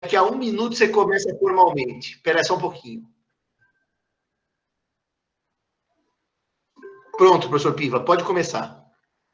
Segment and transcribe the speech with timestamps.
[0.00, 2.14] daqui a um minuto você começa formalmente.
[2.14, 3.06] Espera só um pouquinho.
[7.16, 8.80] Pronto, professor Piva, pode começar.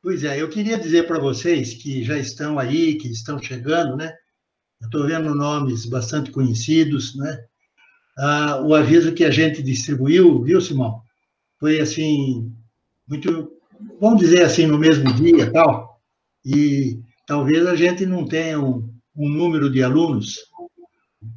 [0.03, 4.13] Pois é, eu queria dizer para vocês que já estão aí, que estão chegando, né?
[4.81, 7.45] Eu estou vendo nomes bastante conhecidos, né?
[8.19, 11.01] Ah, o aviso que a gente distribuiu, viu, Simão?
[11.61, 12.53] Foi assim,
[13.07, 13.53] muito,
[14.01, 16.01] vamos dizer assim, no mesmo dia tal,
[16.45, 20.37] e talvez a gente não tenha um, um número de alunos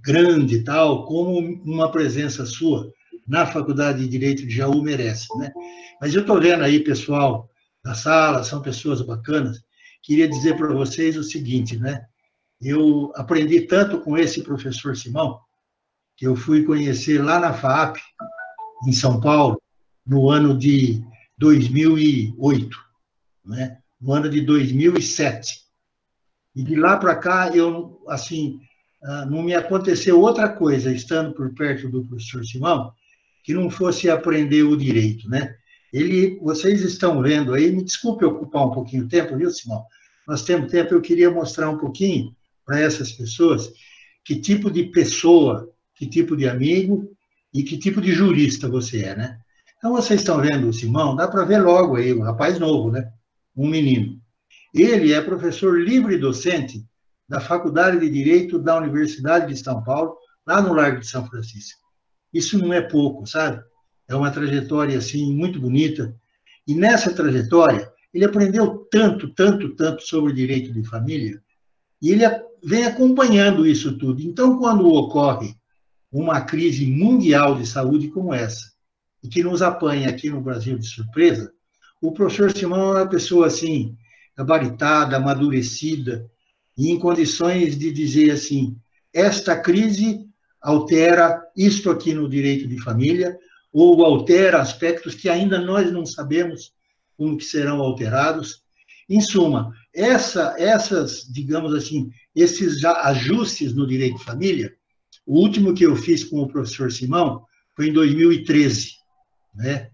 [0.02, 2.92] grande tal, como uma presença sua
[3.28, 5.52] na Faculdade de Direito de Jaú merece, né?
[6.02, 7.50] Mas eu estou vendo aí, pessoal
[7.84, 9.62] da sala, são pessoas bacanas,
[10.02, 12.06] queria dizer para vocês o seguinte, né?
[12.62, 15.40] Eu aprendi tanto com esse professor Simão,
[16.18, 17.98] que eu fui conhecer lá na FAP,
[18.86, 19.62] em São Paulo,
[20.06, 21.02] no ano de
[21.38, 22.78] 2008,
[23.46, 23.78] né?
[24.00, 25.60] no ano de 2007.
[26.56, 28.60] E de lá para cá, eu, assim,
[29.30, 32.92] não me aconteceu outra coisa, estando por perto do professor Simão,
[33.44, 35.56] que não fosse aprender o direito, né?
[35.92, 39.84] Ele, vocês estão vendo aí, me desculpe ocupar um pouquinho o tempo, viu, Simão?
[40.28, 43.72] Nós temos tempo, eu queria mostrar um pouquinho para essas pessoas
[44.24, 47.12] que tipo de pessoa, que tipo de amigo
[47.52, 49.40] e que tipo de jurista você é, né?
[49.78, 53.12] Então, vocês estão vendo o Simão, dá para ver logo aí, um rapaz novo, né?
[53.56, 54.22] Um menino.
[54.74, 56.86] Ele é professor livre docente
[57.30, 61.80] da Faculdade de Direito da Universidade de São Paulo, lá no Largo de São Francisco.
[62.34, 63.64] Isso não é pouco, sabe?
[64.08, 66.16] É uma trajetória, assim, muito bonita.
[66.68, 71.40] E nessa trajetória, ele aprendeu tanto, tanto, tanto sobre direito de família,
[72.02, 72.24] e ele
[72.64, 74.22] vem acompanhando isso tudo.
[74.22, 75.56] Então, quando ocorre
[76.12, 78.72] uma crise mundial de saúde como essa,
[79.22, 81.52] e que nos apanha aqui no Brasil de surpresa,
[82.02, 83.96] o professor Simão é uma pessoa assim,
[84.36, 86.26] gabaritada, amadurecida,
[86.80, 88.78] e em condições de dizer assim:
[89.14, 90.26] esta crise
[90.62, 93.38] altera isto aqui no direito de família,
[93.72, 96.72] ou altera aspectos que ainda nós não sabemos
[97.18, 98.64] como que serão alterados.
[99.10, 104.74] Em suma, essa, essas, digamos assim, esses ajustes no direito de família,
[105.26, 107.44] o último que eu fiz com o professor Simão
[107.76, 108.92] foi em 2013,
[109.54, 109.90] né?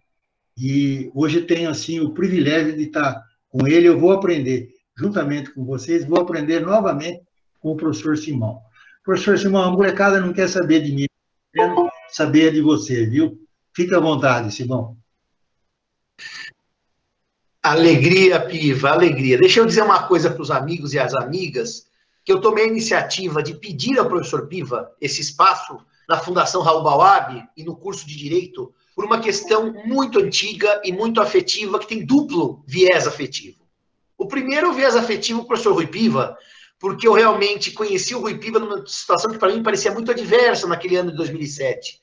[0.57, 5.65] E hoje tenho assim o privilégio de estar com ele, eu vou aprender juntamente com
[5.65, 7.21] vocês, vou aprender novamente
[7.59, 8.61] com o professor Simão.
[9.03, 11.05] Professor Simão, a molecada não quer saber de mim,
[11.53, 11.73] quer
[12.09, 13.39] saber de você, viu?
[13.73, 14.97] Fica à vontade, Simão.
[17.61, 19.37] Alegria, Piva, alegria.
[19.37, 21.87] Deixa eu dizer uma coisa para os amigos e as amigas,
[22.23, 26.83] que eu tomei a iniciativa de pedir ao professor Piva esse espaço na Fundação Raul
[26.83, 31.87] Bawab e no curso de Direito por uma questão muito antiga e muito afetiva, que
[31.87, 33.64] tem duplo viés afetivo.
[34.17, 36.37] O primeiro viés afetivo, o professor Rui Piva,
[36.79, 40.67] porque eu realmente conheci o Rui Piva numa situação que para mim parecia muito adversa
[40.67, 41.99] naquele ano de 2007,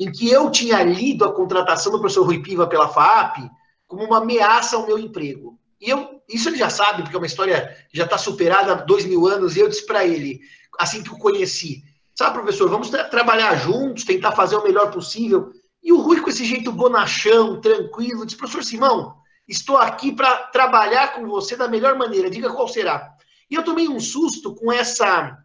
[0.00, 3.38] em que eu tinha lido a contratação do professor Rui Piva pela FAP
[3.86, 5.58] como uma ameaça ao meu emprego.
[5.80, 9.04] E eu, isso ele já sabe, porque é uma história já está superada há dois
[9.04, 10.40] mil anos, e eu disse para ele,
[10.78, 11.82] assim que o conheci,
[12.14, 15.50] sabe, professor, vamos tra trabalhar juntos, tentar fazer o melhor possível.
[15.82, 19.14] E o Rui, com esse jeito bonachão, tranquilo, disse, professor Simão,
[19.48, 22.30] Estou aqui para trabalhar com você da melhor maneira.
[22.30, 23.14] Diga qual será.
[23.50, 25.38] E eu tomei um susto com essa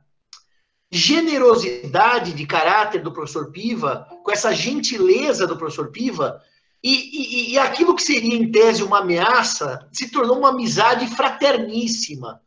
[0.92, 6.42] generosidade de caráter do professor Piva, com essa gentileza do professor Piva,
[6.84, 12.42] e, e, e, aquilo que seria, em tese, uma ameaça, se tornou uma amizade fraterníssima.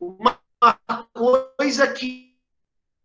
[0.00, 0.40] Uma
[1.14, 2.34] coisa que,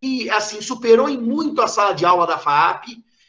[0.00, 2.88] que assim, superou em muito a sala de aula da FAP,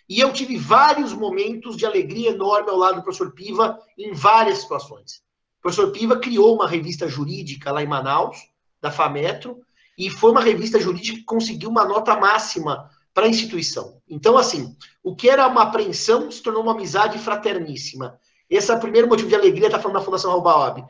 [0.09, 4.59] e eu tive vários momentos de alegria enorme ao lado do professor Piva em várias
[4.59, 5.22] situações.
[5.59, 8.38] O professor Piva criou uma revista jurídica lá em Manaus,
[8.81, 9.59] da FAMetro,
[9.97, 14.00] e foi uma revista jurídica que conseguiu uma nota máxima para a instituição.
[14.07, 18.18] Então, assim, o que era uma apreensão se tornou uma amizade fraterníssima.
[18.50, 20.85] Esse é o primeiro motivo de alegria, está falando da Fundação Albaob.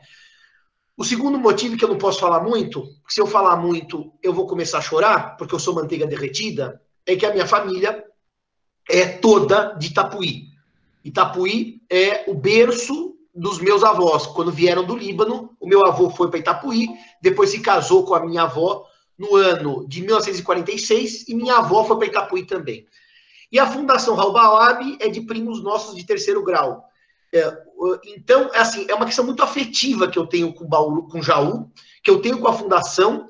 [0.96, 4.46] O segundo motivo que eu não posso falar muito, se eu falar muito eu vou
[4.46, 8.04] começar a chorar, porque eu sou manteiga derretida, é que a minha família
[8.88, 10.48] é toda de Itapuí.
[11.04, 14.26] Itapuí é o berço dos meus avós.
[14.26, 16.88] Quando vieram do Líbano, o meu avô foi para Itapuí,
[17.20, 18.86] depois se casou com a minha avó
[19.18, 22.86] no ano de 1946 e minha avó foi para Itapuí também.
[23.50, 24.36] E a Fundação Raul
[25.00, 26.84] é de primos nossos de terceiro grau.
[27.32, 27.56] É,
[28.06, 31.70] então, é assim, é uma questão muito afetiva que eu tenho com Bauru, com Jaú,
[32.02, 33.28] que eu tenho com a Fundação,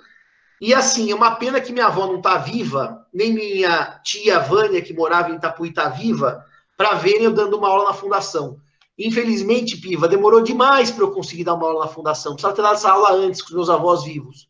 [0.60, 4.82] e assim, é uma pena que minha avó não está viva, nem minha tia Vânia,
[4.82, 6.44] que morava em Itapuí, está viva,
[6.76, 8.60] para verem eu dando uma aula na fundação.
[8.98, 12.32] Infelizmente, Piva, demorou demais para eu conseguir dar uma aula na fundação.
[12.32, 14.48] Precisava ter dado essa aula antes, com os meus avós vivos.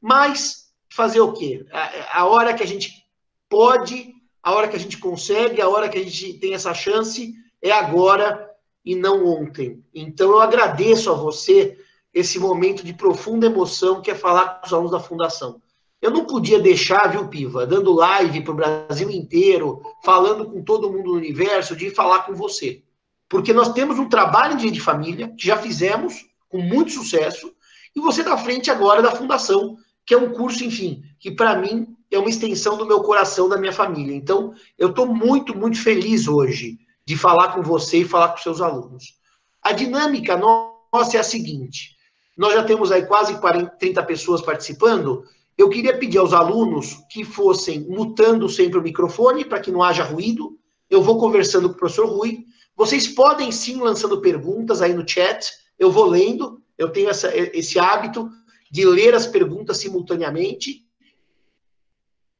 [0.00, 1.64] Mas fazer o quê?
[1.72, 3.04] A, a hora que a gente
[3.48, 4.12] pode,
[4.42, 7.70] a hora que a gente consegue, a hora que a gente tem essa chance é
[7.70, 8.50] agora
[8.84, 9.82] e não ontem.
[9.94, 11.78] Então eu agradeço a você
[12.12, 15.60] esse momento de profunda emoção que é falar com os alunos da fundação.
[16.04, 20.92] Eu não podia deixar, viu, Piva, dando live para o Brasil inteiro, falando com todo
[20.92, 22.82] mundo no universo, de falar com você.
[23.26, 27.50] Porque nós temos um trabalho de, família, que já fizemos, com muito sucesso,
[27.96, 31.56] e você está à frente agora da fundação, que é um curso, enfim, que para
[31.56, 34.14] mim é uma extensão do meu coração, da minha família.
[34.14, 38.60] Então, eu estou muito, muito feliz hoje de falar com você e falar com seus
[38.60, 39.14] alunos.
[39.62, 41.96] A dinâmica nossa é a seguinte:
[42.36, 45.24] nós já temos aí quase 40, 30 pessoas participando,
[45.56, 50.02] eu queria pedir aos alunos que fossem mutando sempre o microfone para que não haja
[50.02, 50.58] ruído.
[50.90, 52.44] Eu vou conversando com o professor Rui.
[52.76, 55.52] Vocês podem sim lançando perguntas aí no chat.
[55.78, 56.60] Eu vou lendo.
[56.76, 58.28] Eu tenho essa, esse hábito
[58.70, 60.84] de ler as perguntas simultaneamente.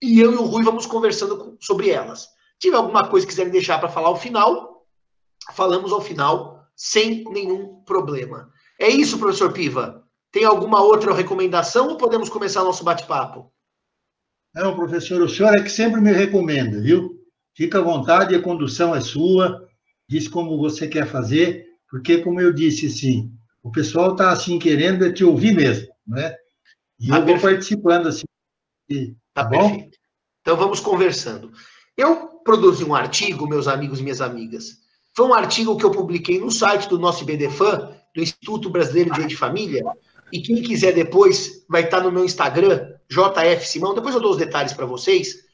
[0.03, 2.23] E eu e o Rui vamos conversando sobre elas.
[2.55, 4.85] Se tiver alguma coisa que quiserem deixar para falar ao final,
[5.53, 8.51] falamos ao final sem nenhum problema.
[8.79, 10.04] É isso, professor Piva.
[10.35, 13.53] Tem alguma outra recomendação ou podemos começar nosso bate-papo?
[14.53, 17.21] Não, professor, o senhor é que sempre me recomenda, viu?
[17.57, 19.65] Fica à vontade, a condução é sua,
[20.09, 23.33] diz como você quer fazer, porque, como eu disse, sim,
[23.63, 26.35] o pessoal está assim querendo é te ouvir mesmo, né?
[26.99, 28.25] E ah, eu vou participando assim.
[29.33, 29.69] tá, tá bom?
[29.71, 29.99] Perfeito.
[30.41, 31.53] Então vamos conversando.
[31.97, 34.79] Eu produzi um artigo, meus amigos e minhas amigas.
[35.17, 39.15] Foi um artigo que eu publiquei no site do nosso IBDFAN, do Instituto Brasileiro de
[39.15, 39.85] Direito de Família,
[40.35, 43.95] e quem quiser depois, vai estar no meu Instagram, JF Simão.
[43.95, 45.45] Depois eu dou os detalhes para vocês.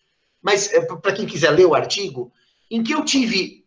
[0.41, 2.33] Mas é, para quem quiser ler o artigo,
[2.71, 3.67] em que eu tive,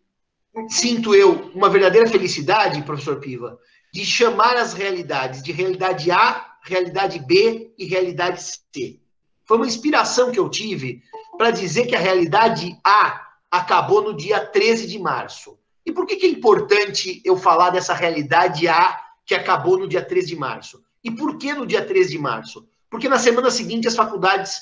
[0.70, 3.60] sinto eu, uma verdadeira felicidade, professor Piva,
[3.94, 9.00] de chamar as realidades de realidade A, realidade B e realidade C.
[9.46, 11.04] Foi uma inspiração que eu tive
[11.38, 13.22] para dizer que a realidade A
[13.52, 15.60] acabou no dia 13 de março.
[15.86, 20.04] E por que, que é importante eu falar dessa realidade A que acabou no dia
[20.04, 20.84] 13 de março?
[21.04, 22.68] E por que no dia 13 de março?
[22.90, 24.58] Porque na semana seguinte as faculdades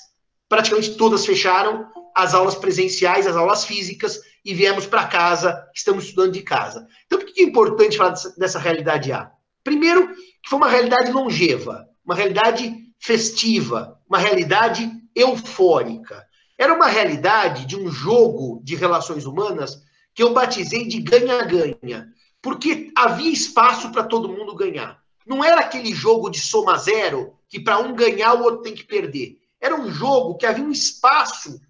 [0.50, 6.34] praticamente todas fecharam, as aulas presenciais, as aulas físicas, e viemos para casa, estamos estudando
[6.34, 6.86] de casa.
[7.06, 9.32] Então, por que é importante falar dessa, realidade A?
[9.64, 16.26] Primeiro, que foi uma realidade longeva, uma realidade festiva, uma realidade eufórica.
[16.58, 19.82] Era uma realidade de um jogo de relações humanas
[20.14, 22.08] que eu batizei de ganha-ganha,
[22.42, 25.01] porque havia espaço para todo mundo ganhar.
[25.32, 28.84] Não era aquele jogo de soma zero que para um ganhar o outro tem que
[28.84, 29.40] perder.
[29.62, 31.62] Era um jogo que havia um espaço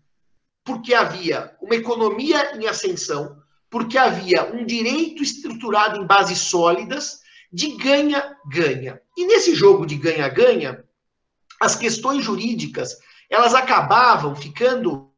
[0.64, 3.38] porque havia uma economia em ascensão,
[3.70, 7.20] porque havia um direito estruturado em bases sólidas
[7.54, 9.00] de ganha-ganha.
[9.16, 10.84] E nesse jogo de ganha-ganha,
[11.60, 12.98] as questões jurídicas,
[13.30, 15.12] elas acabavam ficando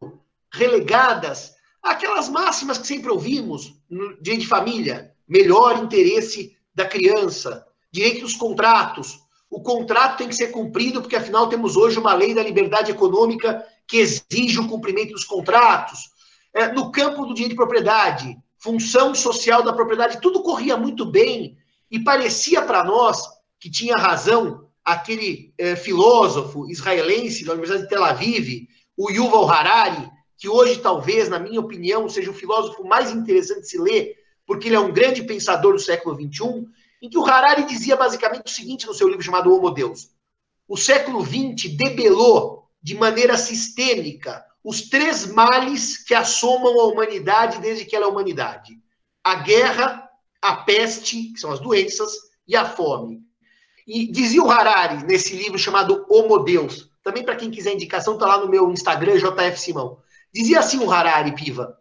[0.52, 8.22] relegadas àquelas máximas que sempre ouvimos no dia de família, melhor interesse da criança, direito
[8.22, 9.20] dos contratos.
[9.50, 13.64] O contrato tem que ser cumprido, porque afinal temos hoje uma lei da liberdade econômica
[13.88, 16.00] que exige o cumprimento dos contratos.
[16.52, 21.56] É, no campo do direito de propriedade, função social da propriedade, tudo corria muito bem
[21.92, 23.28] e parecia para nós
[23.60, 28.68] que tinha razão aquele é, filósofo israelense da Universidade de Tel Aviv,
[28.98, 33.70] o Yuval Harari, que hoje talvez, na minha opinião, seja o filósofo mais interessante de
[33.70, 36.66] se ler, porque ele é um grande pensador do século XXI,
[37.04, 40.12] em que o Harari dizia basicamente o seguinte no seu livro chamado Homo Deus.
[40.66, 47.84] O século XX debelou de maneira sistêmica os três males que assomam a humanidade desde
[47.84, 48.80] que ela é humanidade:
[49.22, 50.10] a guerra,
[50.42, 52.14] a peste, que são as doenças,
[52.48, 53.22] e a fome.
[53.86, 58.26] E dizia o Harari nesse livro chamado Homo Deus, também para quem quiser indicação, está
[58.26, 59.98] lá no meu Instagram, JF Simão.
[60.34, 61.78] Dizia assim o Harari, Piva: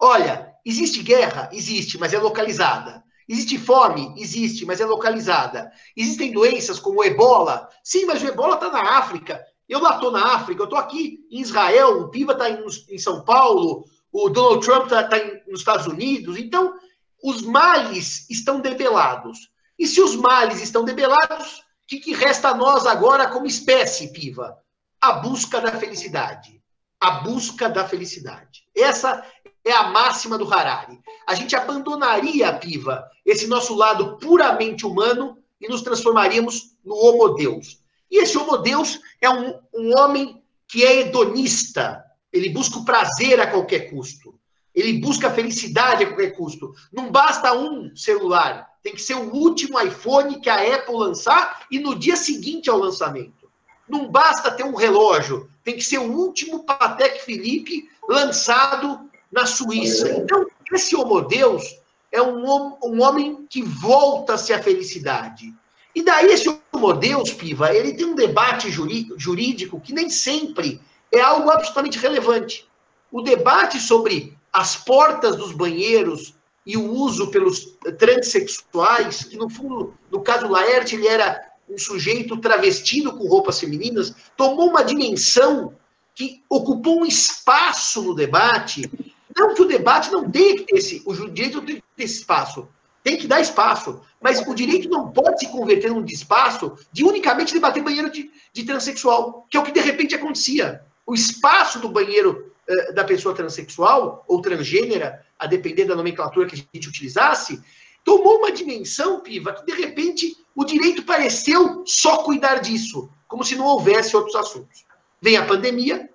[0.00, 1.50] Olha, existe guerra?
[1.52, 3.02] Existe, mas é localizada.
[3.28, 4.14] Existe fome?
[4.16, 5.70] Existe, mas é localizada.
[5.96, 7.68] Existem doenças como o ebola?
[7.82, 9.42] Sim, mas o ebola está na África.
[9.68, 12.98] Eu lá estou na África, eu estou aqui em Israel, o Piva está em, em,
[12.98, 15.16] São Paulo, o Donald Trump está tá
[15.48, 16.36] nos Estados Unidos.
[16.36, 16.74] Então,
[17.22, 19.50] os males estão debelados.
[19.78, 24.12] E se os males estão debelados, o que, que resta a nós agora como espécie,
[24.12, 24.58] Piva?
[25.00, 26.60] A busca da felicidade.
[27.00, 28.64] A busca da felicidade.
[28.76, 29.24] Essa
[29.64, 31.00] é a máxima do Harari.
[31.26, 37.80] A gente abandonaria, Piva, esse nosso lado puramente humano e nos transformaríamos no Homo Deus.
[38.10, 42.04] E esse Homo Deus é um, um homem que é hedonista.
[42.32, 44.34] Ele busca o prazer a qualquer custo.
[44.74, 46.74] Ele busca a felicidade a qualquer custo.
[46.92, 48.68] Não basta um celular.
[48.82, 52.78] Tem que ser o último iPhone que a Apple lançar e no dia seguinte ao
[52.78, 53.50] lançamento.
[53.88, 60.10] Não basta ter um relógio, tem que ser o último Patek Philippe lançado na Suíça.
[60.10, 61.62] Então, esse homodeus
[62.10, 65.52] é um, um homem que volta-se à felicidade.
[65.94, 71.50] E daí esse homodeus, Piva, ele tem um debate jurídico que nem sempre é algo
[71.50, 72.66] absolutamente relevante.
[73.10, 76.34] O debate sobre as portas dos banheiros
[76.64, 82.36] e o uso pelos transexuais, que no fundo, no caso Laerte, ele era um sujeito
[82.38, 85.74] travestido com roupas femininas, tomou uma dimensão
[86.14, 88.90] que ocupou um espaço no debate.
[89.36, 92.18] Não que o debate não tenha que ter esse, o direito tem que ter esse
[92.20, 92.68] espaço,
[93.02, 97.52] tem que dar espaço, mas o direito não pode se converter num espaço de unicamente
[97.52, 100.82] debater banheiro de, de transexual, que é o que de repente acontecia.
[101.04, 106.54] O espaço do banheiro uh, da pessoa transexual ou transgênera, a depender da nomenclatura que
[106.54, 107.60] a gente utilizasse,
[108.04, 113.56] tomou uma dimensão, Piva, que de repente o direito pareceu só cuidar disso, como se
[113.56, 114.84] não houvesse outros assuntos.
[115.20, 116.08] Vem a pandemia,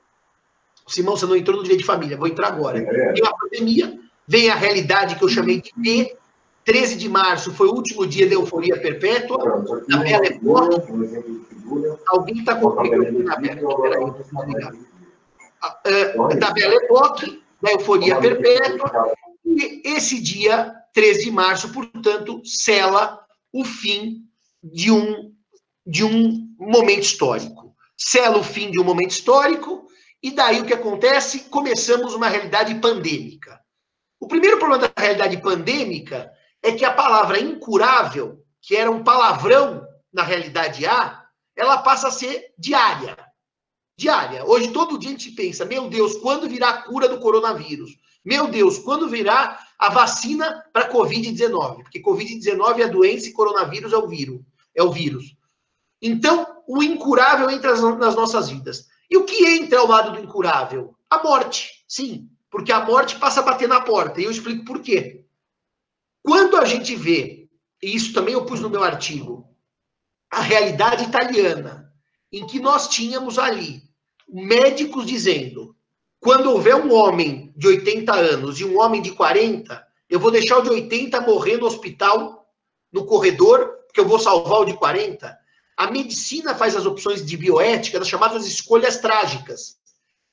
[0.88, 2.80] Simão, você não entrou no direito de família, vou entrar agora.
[2.80, 6.16] Vem a pandemia, vem a realidade que eu chamei de P.
[6.64, 10.84] 13 de março foi o último dia da euforia perpétua, na Bela Époque.
[12.08, 13.82] Alguém está com o microfone aberto.
[13.82, 14.04] Peraí,
[16.26, 19.14] uh, da Bela Époque, da euforia perpétua.
[19.46, 23.20] E esse dia, 13 de março, portanto, sela
[23.54, 24.26] o fim
[24.62, 25.32] de um,
[25.86, 27.74] de um momento histórico.
[27.96, 29.87] Sela o fim de um momento histórico,
[30.22, 31.42] e daí o que acontece?
[31.46, 33.60] Começamos uma realidade pandêmica.
[34.20, 36.32] O primeiro problema da realidade pandêmica
[36.64, 41.24] é que a palavra incurável, que era um palavrão na realidade A,
[41.56, 43.16] ela passa a ser diária.
[43.96, 44.46] Diária.
[44.46, 47.98] Hoje, todo dia a gente pensa, meu Deus, quando virá a cura do coronavírus?
[48.24, 51.84] Meu Deus, quando virá a vacina para Covid-19?
[51.84, 54.42] Porque Covid-19 é a doença e coronavírus é o vírus.
[54.76, 55.36] É o vírus.
[56.02, 58.88] Então, o incurável entra nas nossas vidas.
[59.10, 60.96] E o que entra ao lado do incurável?
[61.10, 62.30] A morte, sim.
[62.50, 64.20] Porque a morte passa a bater na porta.
[64.20, 65.26] E eu explico por quê.
[66.24, 67.50] Quando a gente vê,
[67.82, 69.48] e isso também eu pus no meu artigo,
[70.32, 71.94] a realidade italiana,
[72.32, 73.82] em que nós tínhamos ali
[74.28, 75.76] médicos dizendo:
[76.20, 80.58] quando houver um homem de 80 anos e um homem de 40, eu vou deixar
[80.58, 82.46] o de 80 morrer no hospital,
[82.92, 85.38] no corredor, porque eu vou salvar o de 40.
[85.78, 89.78] A medicina faz as opções de bioética, das chamadas escolhas trágicas.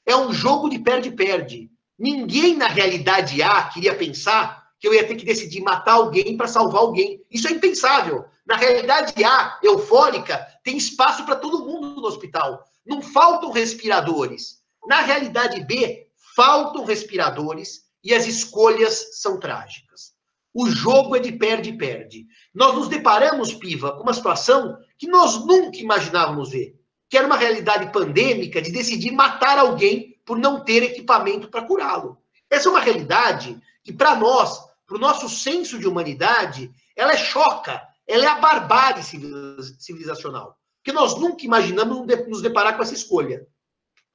[0.06, 1.70] É um jogo de perde-perde.
[1.98, 6.48] Ninguém na realidade A queria pensar que eu ia ter que decidir matar alguém para
[6.48, 7.22] salvar alguém.
[7.30, 8.24] Isso é impensável.
[8.46, 12.64] Na realidade A, eufórica, tem espaço para todo mundo no hospital.
[12.84, 14.62] Não faltam respiradores.
[14.86, 20.12] Na realidade B, faltam respiradores e as escolhas são trágicas.
[20.54, 22.26] O jogo é de perde-perde.
[22.54, 26.74] Nós nos deparamos, Piva, com uma situação que nós nunca imaginávamos ver,
[27.10, 32.16] que era uma realidade pandêmica de decidir matar alguém por não ter equipamento para curá-lo.
[32.48, 37.18] Essa é uma realidade que, para nós, para o nosso senso de humanidade, ela é
[37.18, 40.58] choca, ela é a barbárie civilizacional.
[40.78, 43.46] Porque nós nunca imaginamos nos deparar com essa escolha.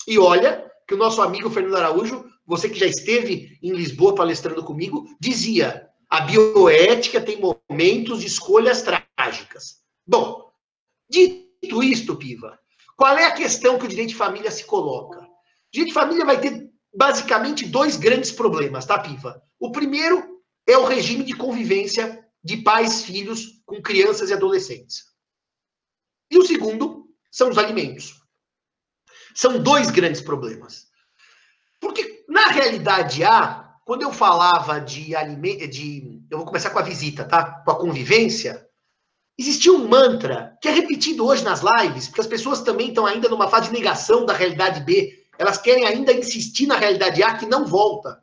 [0.08, 4.64] E olha que o nosso amigo Fernando Araújo, você que já esteve em Lisboa palestrando
[4.64, 9.84] comigo, dizia: a bioética tem momentos de escolhas trágicas.
[10.08, 10.49] Bom,
[11.10, 12.60] dito isto, Piva,
[12.96, 15.22] qual é a questão que o direito de família se coloca?
[15.22, 15.28] O
[15.72, 19.42] direito de família vai ter basicamente dois grandes problemas, tá, Piva?
[19.60, 25.06] O primeiro é o regime de convivência de pais, filhos com crianças e adolescentes.
[26.32, 28.22] E o segundo são os alimentos.
[29.36, 30.88] São dois grandes problemas.
[31.80, 36.84] Porque, na realidade A, quando eu falava de alimento, de, eu vou começar com a
[36.84, 37.64] visita, tá?
[37.64, 38.69] Com a convivência,
[39.40, 43.30] existia um mantra que é repetido hoje nas lives, porque as pessoas também estão ainda
[43.30, 45.26] numa fase de negação da realidade B.
[45.38, 48.22] Elas querem ainda insistir na realidade A que não volta.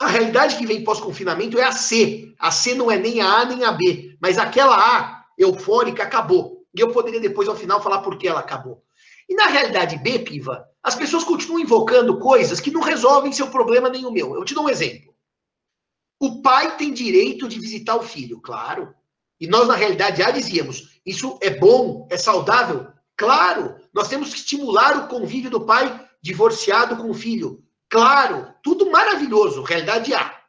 [0.00, 2.34] A realidade que vem pós-confinamento é a C.
[2.38, 6.66] A C não é nem a A nem a B, mas aquela A eufórica acabou.
[6.74, 8.82] E eu poderia depois, ao final, falar por que ela acabou.
[9.28, 13.90] E na realidade B, Piva, as pessoas continuam invocando coisas que não resolvem seu problema
[13.90, 14.34] nem o meu.
[14.34, 15.14] Eu te dou um exemplo.
[16.18, 18.94] O pai tem direito de visitar o filho, claro.
[19.40, 22.88] E nós, na realidade, já dizíamos: isso é bom, é saudável?
[23.16, 23.76] Claro.
[23.92, 27.62] Nós temos que estimular o convívio do pai divorciado com o filho.
[27.88, 28.52] Claro.
[28.62, 30.40] Tudo maravilhoso, realidade há.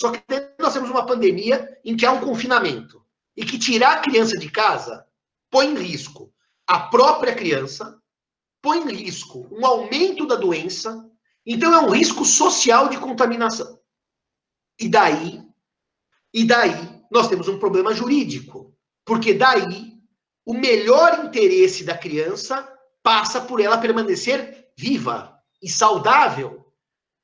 [0.00, 0.22] Só que
[0.58, 3.04] nós temos uma pandemia em que há um confinamento.
[3.36, 5.06] E que tirar a criança de casa
[5.50, 6.32] põe em risco
[6.68, 7.98] a própria criança,
[8.60, 11.10] põe em risco um aumento da doença,
[11.46, 13.80] então é um risco social de contaminação.
[14.78, 15.42] E daí,
[16.32, 18.74] e daí nós temos um problema jurídico,
[19.04, 19.94] porque daí
[20.44, 22.66] o melhor interesse da criança
[23.02, 26.66] passa por ela permanecer viva e saudável.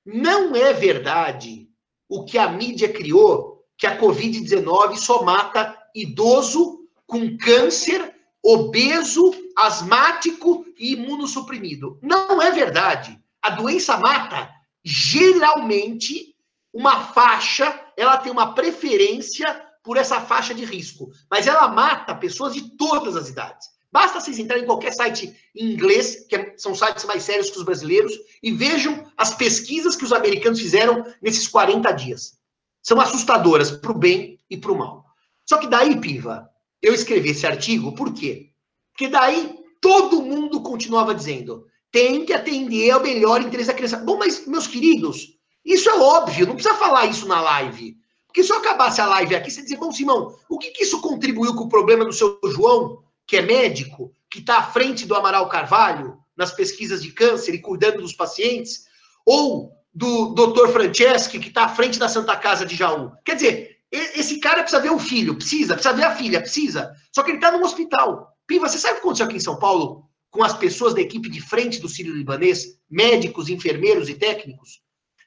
[0.05, 1.69] Não é verdade
[2.09, 10.65] o que a mídia criou, que a Covid-19 só mata idoso com câncer, obeso, asmático
[10.79, 11.99] e imunossuprimido.
[12.03, 13.19] Não é verdade.
[13.43, 14.51] A doença mata
[14.85, 16.35] geralmente
[16.73, 22.55] uma faixa, ela tem uma preferência por essa faixa de risco, mas ela mata pessoas
[22.55, 23.69] de todas as idades.
[23.93, 27.59] Basta vocês entrarem em qualquer site em inglês, que é, são sites mais sérios que
[27.59, 28.13] os brasileiros,
[28.43, 32.39] e vejam as pesquisas que os americanos fizeram nesses 40 dias.
[32.83, 35.05] São assustadoras para o bem e para o mal.
[35.47, 36.49] Só que daí, Piva,
[36.83, 38.51] eu escrevi esse artigo, por quê?
[38.91, 43.99] Porque daí todo mundo continuava dizendo: tem que atender ao melhor interesse da criança.
[43.99, 47.97] Bom, mas, meus queridos, isso é óbvio, não precisa falar isso na live.
[48.35, 51.01] Porque se eu acabasse a live aqui, você dizer, bom, Simão, o que, que isso
[51.01, 55.15] contribuiu com o problema do seu João, que é médico, que está à frente do
[55.15, 58.87] Amaral Carvalho, nas pesquisas de câncer e cuidando dos pacientes,
[59.25, 63.13] ou do doutor Franceschi, que está à frente da Santa Casa de Jaú?
[63.25, 66.93] Quer dizer, esse cara precisa ver o filho, precisa, precisa ver a filha, precisa.
[67.15, 68.37] Só que ele está no hospital.
[68.49, 71.31] Piva, você sabe o que aconteceu aqui em São Paulo com as pessoas da equipe
[71.31, 74.83] de frente do Sírio Libanês, médicos, enfermeiros e técnicos?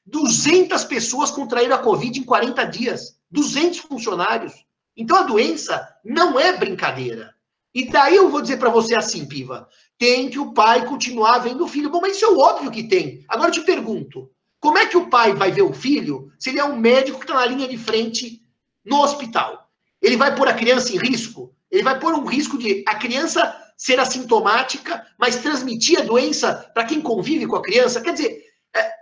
[0.07, 3.17] 200 pessoas contraíram a Covid em 40 dias.
[3.29, 4.53] 200 funcionários.
[4.95, 7.35] Então a doença não é brincadeira.
[7.75, 11.65] E daí eu vou dizer para você assim, Piva, tem que o pai continuar vendo
[11.65, 11.89] o filho.
[11.89, 13.23] Bom, mas isso é óbvio que tem.
[13.27, 16.59] Agora eu te pergunto, como é que o pai vai ver o filho se ele
[16.59, 18.41] é um médico que está na linha de frente
[18.83, 19.69] no hospital?
[20.01, 21.53] Ele vai pôr a criança em risco?
[21.69, 26.85] Ele vai pôr um risco de a criança ser assintomática, mas transmitir a doença para
[26.85, 28.01] quem convive com a criança?
[28.01, 28.46] Quer dizer,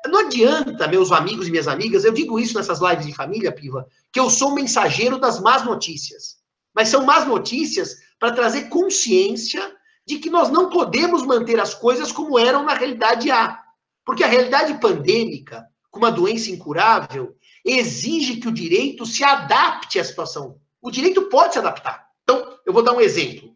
[0.07, 3.88] não adianta, meus amigos e minhas amigas, eu digo isso nessas lives de família, Piva,
[4.12, 6.38] que eu sou mensageiro das más notícias.
[6.74, 12.12] Mas são más notícias para trazer consciência de que nós não podemos manter as coisas
[12.12, 13.62] como eram na realidade A.
[14.05, 20.04] Porque a realidade pandêmica, com uma doença incurável, exige que o direito se adapte à
[20.04, 20.60] situação.
[20.82, 22.08] O direito pode se adaptar.
[22.23, 23.56] Então, eu vou dar um exemplo.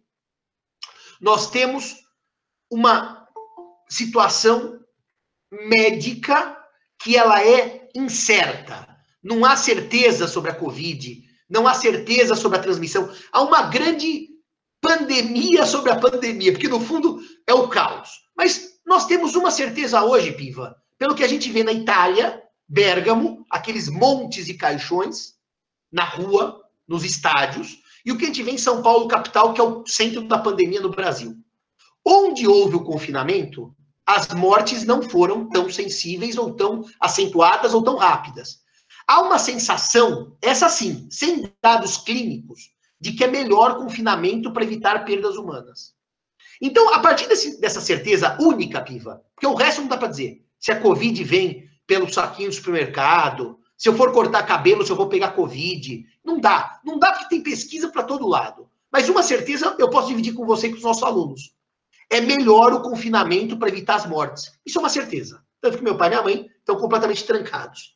[1.21, 1.97] Nós temos
[2.71, 3.27] uma
[3.87, 4.79] situação
[5.51, 6.57] médica
[7.01, 8.87] que ela é incerta.
[9.23, 13.11] Não há certeza sobre a Covid, não há certeza sobre a transmissão.
[13.31, 14.29] Há uma grande
[14.81, 18.09] pandemia sobre a pandemia, porque no fundo é o caos.
[18.35, 23.45] Mas nós temos uma certeza hoje, Piva, pelo que a gente vê na Itália, Bérgamo,
[23.49, 25.33] aqueles montes e caixões
[25.91, 29.61] na rua, nos estádios, e o que a gente vê em São Paulo, capital, que
[29.61, 31.35] é o centro da pandemia no Brasil.
[32.05, 33.75] Onde houve o confinamento,
[34.09, 38.61] as mortes não foram tão sensíveis ou tão acentuadas ou tão rápidas.
[39.07, 45.05] Há uma sensação, essa sim, sem dados clínicos, de que é melhor confinamento para evitar
[45.05, 45.93] perdas humanas.
[46.59, 50.43] Então, a partir desse, dessa certeza única, Piva, porque o resto não dá para dizer.
[50.59, 54.95] Se a Covid vem pelo saquinho do supermercado, se eu for cortar cabelo, se eu
[54.95, 56.03] vou pegar Covid.
[56.25, 56.79] Não dá.
[56.83, 58.67] Não dá porque tem pesquisa para todo lado.
[58.91, 61.58] Mas uma certeza eu posso dividir com você e com os nossos alunos
[62.09, 64.51] é melhor o confinamento para evitar as mortes.
[64.65, 65.43] Isso é uma certeza.
[65.61, 67.95] Tanto que meu pai e minha mãe estão completamente trancados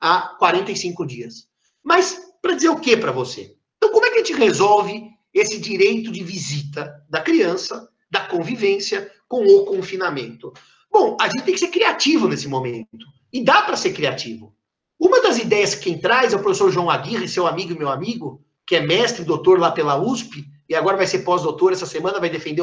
[0.00, 1.46] há 45 dias.
[1.82, 3.56] Mas para dizer o que para você?
[3.76, 9.10] Então, como é que a gente resolve esse direito de visita da criança, da convivência
[9.28, 10.52] com o confinamento?
[10.90, 13.06] Bom, a gente tem que ser criativo nesse momento.
[13.32, 14.54] E dá para ser criativo.
[14.98, 17.88] Uma das ideias que quem traz é o professor João Aguirre, seu amigo e meu
[17.88, 22.20] amigo, que é mestre doutor lá pela USP, e agora vai ser pós-doutor essa semana,
[22.20, 22.62] vai defender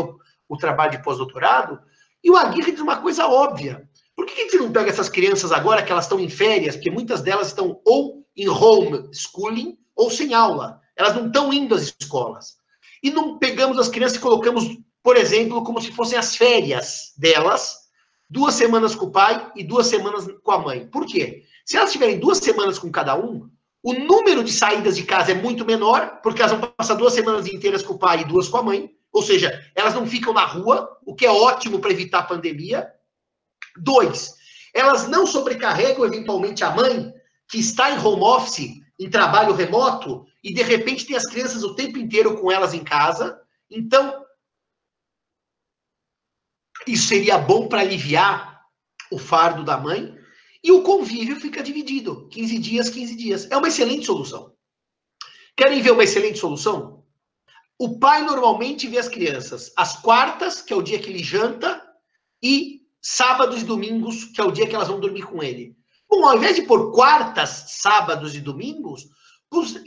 [0.50, 1.80] o trabalho de pós-doutorado.
[2.24, 3.88] E o Aguirre diz uma coisa óbvia.
[4.16, 6.92] Por que a gente não pega essas crianças agora que elas estão em férias, porque
[6.92, 10.82] muitas delas estão ou em home schooling ou sem aula.
[10.96, 12.58] Elas não estão indo às escolas.
[13.02, 17.78] E não pegamos as crianças e colocamos, por exemplo, como se fossem as férias delas,
[18.30, 20.88] duas semanas com o pai e duas semanas com a mãe.
[20.88, 21.44] Por quê?
[21.66, 23.50] Se elas tiverem duas semanas com cada um,
[23.82, 27.48] o número de saídas de casa é muito menor, porque elas vão passar duas semanas
[27.48, 28.92] inteiras com o pai e duas com a mãe.
[29.12, 32.92] Ou seja, elas não ficam na rua, o que é ótimo para evitar a pandemia.
[33.78, 34.36] Dois,
[34.74, 37.12] elas não sobrecarregam eventualmente a mãe,
[37.50, 41.76] que está em home office, em trabalho remoto, e de repente tem as crianças o
[41.76, 43.40] tempo inteiro com elas em casa.
[43.70, 44.24] Então,
[46.88, 48.62] isso seria bom para aliviar
[49.12, 50.18] o fardo da mãe.
[50.64, 53.52] E o convívio fica dividido: 15 dias, 15 dias.
[53.52, 54.54] É uma excelente solução.
[55.56, 56.99] Querem ver uma excelente solução?
[57.80, 61.82] O pai normalmente vê as crianças às quartas, que é o dia que ele janta,
[62.44, 65.78] e sábados e domingos, que é o dia que elas vão dormir com ele.
[66.10, 69.08] Bom, ao invés de pôr quartas, sábados e domingos,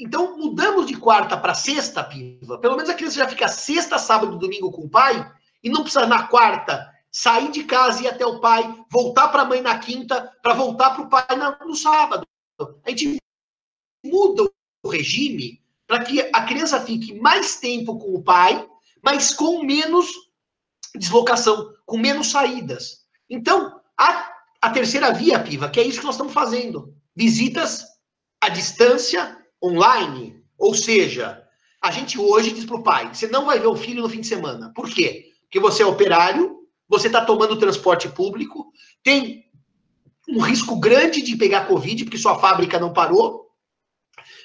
[0.00, 2.58] Então, mudamos de quarta para sexta, Piva.
[2.58, 5.30] Pelo menos a criança já fica sexta, sábado e domingo com o pai
[5.62, 9.42] e não precisa na quarta sair de casa e ir até o pai, voltar para
[9.42, 11.26] a mãe na quinta, para voltar para o pai
[11.64, 12.26] no sábado.
[12.58, 13.18] A gente
[14.04, 14.50] muda
[14.82, 15.61] o regime
[15.92, 18.66] para que a criança fique mais tempo com o pai,
[19.04, 20.08] mas com menos
[20.94, 23.00] deslocação, com menos saídas.
[23.28, 26.94] Então, a, a terceira via, Piva, que é isso que nós estamos fazendo.
[27.14, 27.84] Visitas
[28.40, 30.42] à distância, online.
[30.56, 31.46] Ou seja,
[31.82, 34.22] a gente hoje diz para o pai: você não vai ver o filho no fim
[34.22, 34.72] de semana.
[34.74, 35.26] Por quê?
[35.42, 36.56] Porque você é operário,
[36.88, 39.44] você está tomando transporte público, tem
[40.26, 43.41] um risco grande de pegar Covid, porque sua fábrica não parou.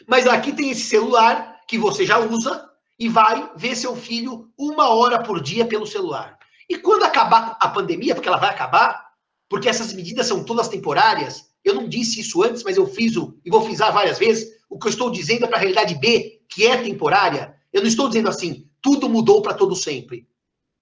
[0.08, 2.68] Mas aqui tem esse celular que você já usa
[2.98, 6.40] e vai ver seu filho uma hora por dia pelo celular.
[6.70, 9.06] E quando acabar a pandemia, porque ela vai acabar,
[9.50, 13.38] porque essas medidas são todas temporárias, eu não disse isso antes, mas eu fiz o,
[13.44, 16.42] e vou frisar várias vezes, o que eu estou dizendo é para a realidade B,
[16.48, 17.56] que é temporária.
[17.72, 20.28] Eu não estou dizendo assim, tudo mudou para todo sempre.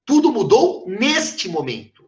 [0.06, 2.08] Tudo mudou neste momento.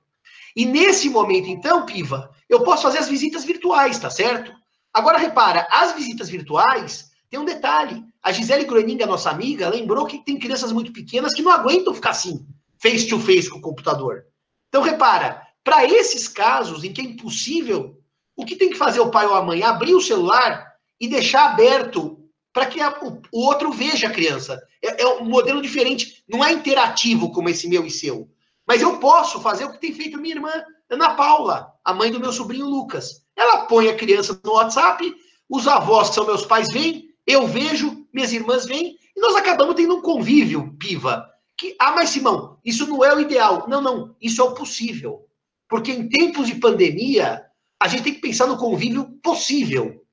[0.55, 4.51] E nesse momento, então, Piva, eu posso fazer as visitas virtuais, tá certo?
[4.93, 8.03] Agora, repara, as visitas virtuais tem um detalhe.
[8.21, 11.93] A Gisele Groening, a nossa amiga, lembrou que tem crianças muito pequenas que não aguentam
[11.93, 12.45] ficar assim,
[12.81, 14.25] face to face com o computador.
[14.69, 17.97] Então, repara, para esses casos em que é impossível,
[18.35, 19.63] o que tem que fazer o pai ou a mãe?
[19.63, 20.65] Abrir o celular
[20.99, 22.17] e deixar aberto
[22.53, 24.61] para que a, o, o, outro veja a criança.
[24.81, 28.29] É, é, um modelo diferente, não é interativo como esse meu e seu.
[28.65, 30.51] Mas eu posso fazer o que tem feito minha irmã
[30.89, 33.23] Ana Paula, a mãe do meu sobrinho Lucas.
[33.35, 35.13] Ela põe a criança no WhatsApp,
[35.49, 39.75] os avós, que são meus pais, vêm, eu vejo, minhas irmãs vêm, e nós acabamos
[39.75, 41.29] tendo um convívio, piva.
[41.57, 43.67] Que, ah, mas Simão, isso não é o ideal.
[43.67, 45.27] Não, não, isso é o possível.
[45.67, 47.43] Porque em tempos de pandemia,
[47.81, 50.05] a gente tem que pensar no convívio possível.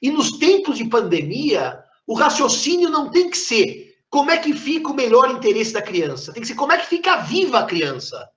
[0.00, 4.90] E nos tempos de pandemia, o raciocínio não tem que ser como é que fica
[4.90, 6.32] o melhor interesse da criança.
[6.32, 8.30] Tem que ser como é que fica viva a criança.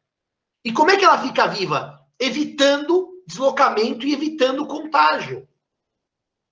[0.65, 1.99] E como é que ela fica viva?
[2.19, 5.47] Evitando deslocamento e evitando contágio.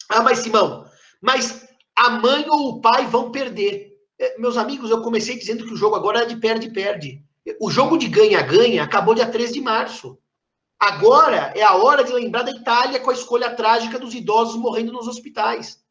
[0.10, 0.85] Ah, mas Simão,
[1.26, 3.94] mas a mãe ou o pai vão perder.
[4.20, 7.24] É, meus amigos, eu comecei dizendo que o jogo agora é de perde-perde.
[7.60, 10.20] O jogo de ganha-ganha acabou dia 3 de março.
[10.80, 14.92] Agora é a hora de lembrar da Itália com a escolha trágica dos idosos morrendo
[14.92, 15.84] nos hospitais.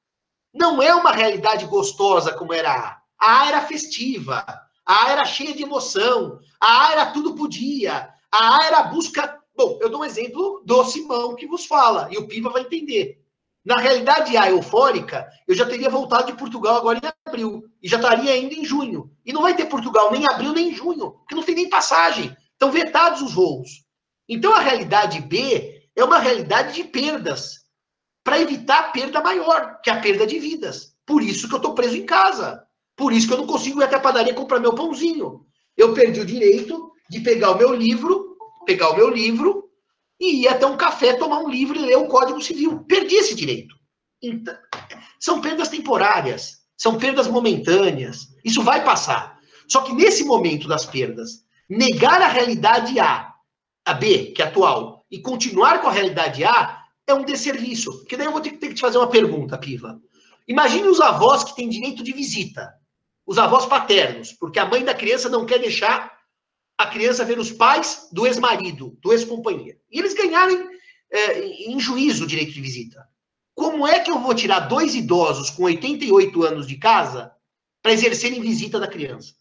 [0.52, 3.02] Não é uma realidade gostosa como era a.
[3.18, 4.44] A era festiva,
[4.86, 9.40] a era cheia de emoção, a era tudo podia, a era busca.
[9.56, 13.23] Bom, eu dou um exemplo do Simão que vos fala, e o Piva vai entender.
[13.64, 17.96] Na realidade, a eufórica, eu já teria voltado de Portugal agora em abril, e já
[17.96, 19.10] estaria ainda em junho.
[19.24, 21.68] E não vai ter Portugal nem em abril nem em junho, porque não tem nem
[21.70, 22.36] passagem.
[22.52, 23.84] Estão vetados os voos.
[24.28, 27.64] Então a realidade B é uma realidade de perdas,
[28.22, 30.94] para evitar a perda maior, que é a perda de vidas.
[31.06, 32.62] Por isso que eu estou preso em casa.
[32.96, 35.44] Por isso que eu não consigo ir até a padaria comprar meu pãozinho.
[35.76, 39.68] Eu perdi o direito de pegar o meu livro, pegar o meu livro
[40.20, 42.84] e ir até um café tomar um livro e ler o Código Civil.
[42.84, 43.74] Perdi esse direito.
[44.22, 44.56] Então,
[45.20, 48.28] são perdas temporárias, são perdas momentâneas.
[48.44, 49.38] Isso vai passar.
[49.68, 53.34] Só que nesse momento das perdas, negar a realidade A
[53.84, 57.98] a B, que é atual, e continuar com a realidade A, é um desserviço.
[57.98, 60.00] Porque daí eu vou ter, ter que te fazer uma pergunta, Piva.
[60.48, 62.72] Imagine os avós que têm direito de visita.
[63.26, 66.13] Os avós paternos, porque a mãe da criança não quer deixar
[66.76, 69.78] a criança ver os pais do ex-marido, do ex-companheiro.
[69.90, 70.68] E eles ganharem
[71.10, 73.08] é, em juízo o direito de visita.
[73.54, 77.32] Como é que eu vou tirar dois idosos com 88 anos de casa
[77.80, 79.34] para exercerem visita da criança?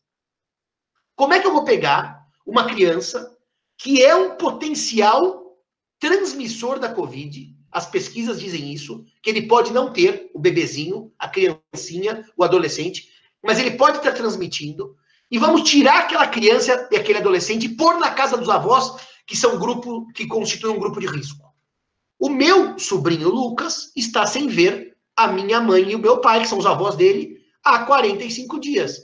[1.15, 3.35] Como é que eu vou pegar uma criança
[3.77, 5.43] que é um potencial
[5.99, 7.55] transmissor da Covid.
[7.71, 13.09] As pesquisas dizem isso, que ele pode não ter o bebezinho, a criancinha, o adolescente,
[13.41, 14.95] mas ele pode estar transmitindo.
[15.33, 18.93] E vamos tirar aquela criança e aquele adolescente e pôr na casa dos avós,
[19.25, 21.51] que são grupo que constitui um grupo de risco.
[22.19, 26.47] O meu sobrinho Lucas está sem ver a minha mãe e o meu pai, que
[26.47, 28.99] são os avós dele, há 45 dias.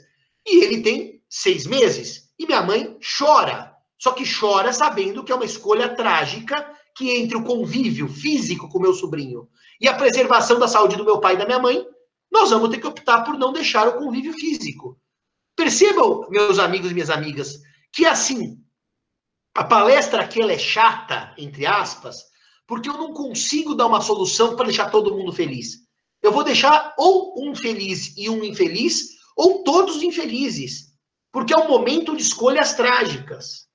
[0.47, 2.29] E ele tem seis meses.
[2.37, 6.65] E minha mãe chora só que chora sabendo que é uma escolha trágica
[6.95, 11.19] que entre o convívio físico com meu sobrinho e a preservação da saúde do meu
[11.19, 11.85] pai e da minha mãe,
[12.31, 14.97] nós vamos ter que optar por não deixar o convívio físico.
[15.59, 17.59] Percebam, meus amigos e minhas amigas,
[17.91, 18.63] que assim,
[19.53, 22.23] a palestra aqui é chata, entre aspas,
[22.65, 25.79] porque eu não consigo dar uma solução para deixar todo mundo feliz.
[26.23, 30.93] Eu vou deixar ou um feliz e um infeliz, ou todos infelizes.
[31.29, 33.67] Porque é um momento de escolhas trágicas.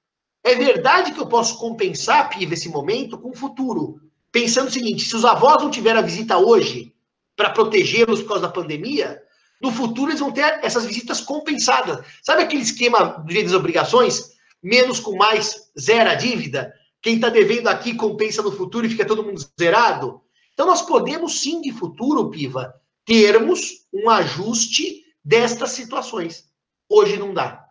[0.42, 4.00] É verdade que eu posso compensar, Piva, esse momento com o futuro.
[4.32, 6.94] Pensando o seguinte: se os avós não tiveram a visita hoje,
[7.36, 9.20] para protegê-los por causa da pandemia,
[9.64, 12.04] no futuro eles vão ter essas visitas compensadas.
[12.22, 14.34] Sabe aquele esquema do das obrigações?
[14.62, 16.74] Menos com mais, zero a dívida?
[17.00, 20.20] Quem está devendo aqui compensa no futuro e fica todo mundo zerado?
[20.52, 22.74] Então nós podemos sim, de futuro, Piva,
[23.06, 26.44] termos um ajuste destas situações.
[26.86, 27.64] Hoje não dá.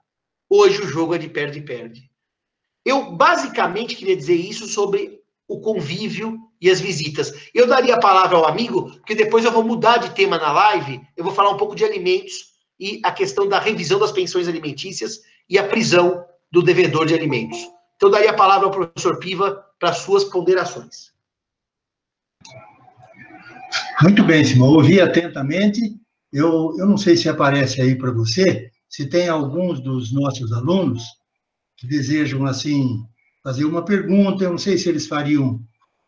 [0.50, 2.10] Hoje o jogo é de perde-perde.
[2.84, 5.13] Eu basicamente queria dizer isso sobre
[5.48, 7.34] o convívio e as visitas.
[7.54, 11.02] Eu daria a palavra ao amigo, porque depois eu vou mudar de tema na live,
[11.16, 15.22] eu vou falar um pouco de alimentos e a questão da revisão das pensões alimentícias
[15.50, 17.60] e a prisão do devedor de alimentos.
[17.96, 21.14] Então, eu daria a palavra ao professor Piva para suas ponderações.
[24.02, 24.70] Muito bem, Simão.
[24.70, 25.80] Ouvi atentamente.
[26.32, 31.04] Eu, eu não sei se aparece aí para você, se tem alguns dos nossos alunos
[31.78, 33.06] que desejam, assim,
[33.44, 34.44] fazer uma pergunta.
[34.44, 35.60] Eu não sei se eles fariam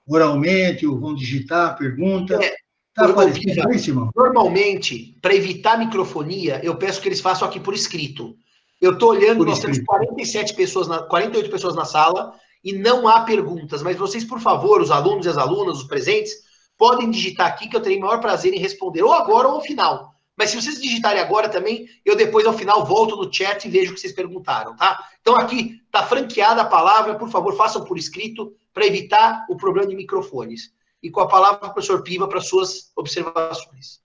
[0.07, 2.35] oralmente ou vão digitar a pergunta.
[2.43, 2.55] É,
[2.93, 4.09] tá aparecendo aí, Simão?
[4.15, 8.35] Normalmente, para evitar microfonia, eu peço que eles façam aqui por escrito.
[8.81, 9.85] Eu estou olhando, por nós escrito.
[9.85, 13.83] temos 47 pessoas, na, 48 pessoas na sala e não há perguntas.
[13.83, 16.33] Mas vocês, por favor, os alunos e as alunas, os presentes,
[16.77, 20.14] podem digitar aqui que eu terei maior prazer em responder, ou agora ou ao final.
[20.37, 23.91] Mas se vocês digitarem agora também, eu depois ao final volto no chat e vejo
[23.91, 25.07] o que vocês perguntaram, tá?
[25.21, 29.87] Então aqui está franqueada a palavra, por favor, façam por escrito para evitar o problema
[29.87, 30.73] de microfones.
[31.01, 34.01] E com a palavra, professor Piva, para suas observações.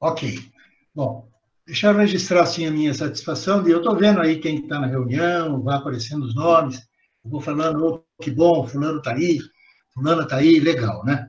[0.00, 0.38] Ok.
[0.94, 1.28] Bom,
[1.66, 4.86] deixa eu registrar assim a minha satisfação de eu estou vendo aí quem está na
[4.86, 6.78] reunião, vai aparecendo os nomes,
[7.24, 9.40] eu vou falando, oh, que bom, fulano está aí,
[9.94, 11.28] fulana está aí, legal, né?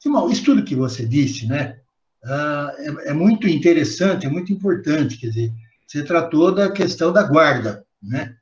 [0.00, 1.80] Simão, isso tudo que você disse, né,
[2.24, 5.52] uh, é, é, muito interessante, é muito importante, quer dizer,
[5.86, 8.36] você tratou da questão da guarda, né?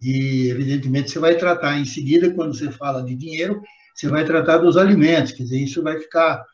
[0.00, 3.62] E, evidentemente, você vai tratar em seguida, quando você fala de dinheiro,
[3.94, 6.44] você vai tratar dos alimentos, quer dizer, isso vai ficar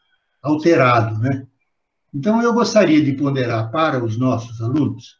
[0.42, 1.46] alterado, né?
[2.14, 5.18] Então, eu gostaria de ponderar para os nossos alunos,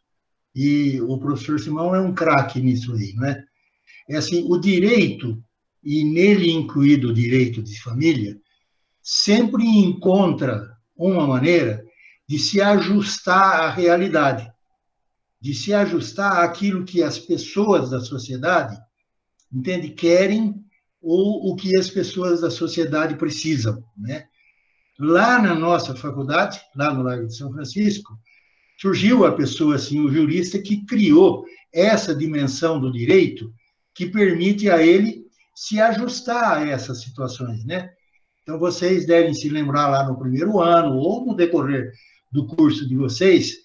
[0.55, 3.43] e o professor Simão é um craque nisso aí, não é?
[4.09, 5.43] É assim, o direito,
[5.83, 8.37] e nele incluído o direito de família,
[9.01, 10.72] sempre encontra
[11.11, 11.83] uma maneira
[12.27, 14.51] de se ajustar à realidade,
[15.41, 18.77] de se ajustar àquilo que as pessoas da sociedade,
[19.51, 20.55] entende, querem
[21.01, 24.25] ou o que as pessoas da sociedade precisam, né?
[24.97, 28.17] Lá na nossa faculdade, lá no Largo de São Francisco,
[28.79, 33.53] surgiu a pessoa assim, o jurista que criou essa dimensão do direito
[33.93, 35.23] que permite a ele
[35.55, 37.91] se ajustar a essas situações, né?
[38.43, 41.91] Então, vocês devem se lembrar lá no primeiro ano, ou no decorrer
[42.31, 43.55] do curso de vocês,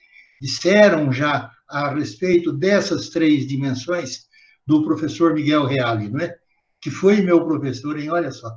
[0.41, 4.29] disseram já a respeito dessas três dimensões
[4.64, 6.35] do professor Miguel Reale, não é?
[6.81, 8.11] Que foi meu professor, hein?
[8.11, 8.51] Olha só.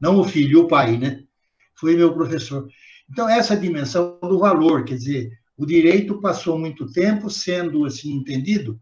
[0.00, 1.22] Não o filho, o pai, né?
[1.78, 2.68] Foi meu professor.
[3.08, 8.80] Então, essa dimensão do valor, quer dizer, o direito passou muito tempo sendo assim entendido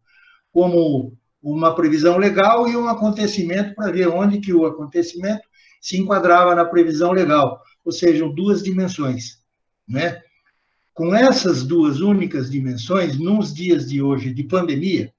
[0.51, 5.46] como uma previsão legal e um acontecimento para ver onde que o acontecimento
[5.87, 9.39] se enquadrava na previsão legal, ou seja, duas dimensões,
[9.87, 10.21] né?
[10.93, 15.15] Com essas duas únicas dimensões, nos dias de hoje de pandemia,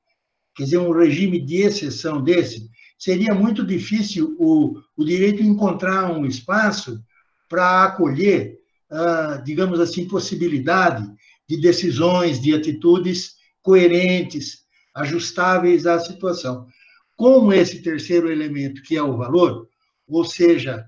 [0.53, 6.25] quer dizer, um regime de exceção desse, seria muito difícil o, o direito encontrar um
[6.25, 7.01] espaço
[7.47, 8.59] para acolher,
[8.91, 11.09] ah, digamos assim, possibilidade
[11.47, 16.67] de decisões, de atitudes coerentes, ajustáveis à situação.
[17.15, 19.69] Com esse terceiro elemento, que é o valor,
[20.07, 20.85] ou seja,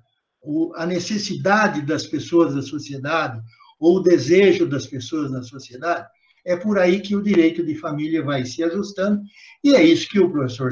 [0.76, 3.42] a necessidade das pessoas da sociedade,
[3.80, 6.08] ou o desejo das pessoas na sociedade,
[6.46, 9.22] é por aí que o direito de família vai se ajustando,
[9.64, 10.72] e é isso que o professor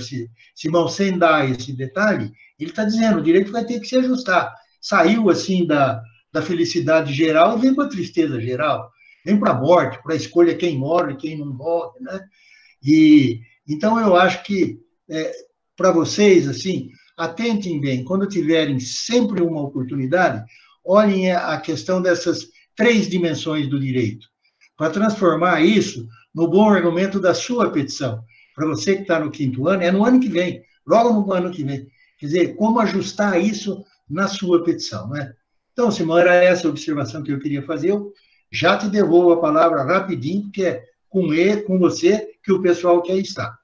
[0.56, 4.54] Simão, sem dar esse detalhe, ele está dizendo, o direito vai ter que se ajustar.
[4.82, 8.90] Saiu, assim, da, da felicidade geral e vem para a tristeza geral,
[9.26, 12.26] vem para a morte, para a escolha quem morre e quem não morre, né?
[12.84, 14.80] E, então, eu acho que,
[15.10, 15.32] é,
[15.76, 20.46] para vocês, assim, atentem bem, quando tiverem sempre uma oportunidade,
[20.86, 24.28] olhem a questão dessas três dimensões do direito,
[24.78, 28.24] para transformar isso no bom argumento da sua petição.
[28.56, 31.52] Para você que está no quinto ano, é no ano que vem, logo no ano
[31.52, 31.88] que vem.
[32.20, 35.34] Quer dizer, como ajustar isso na sua petição, né?
[35.74, 37.92] Então, Simão, era essa observação que eu queria fazer.
[37.92, 38.12] Eu
[38.52, 43.02] já te devolvo a palavra rapidinho, porque é com ele, com você, que o pessoal
[43.02, 43.58] quer estar.